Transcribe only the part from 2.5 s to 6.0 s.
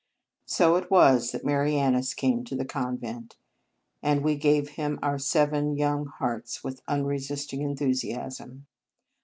the convent, and we gave him our seven